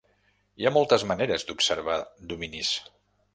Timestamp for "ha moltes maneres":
0.67-1.45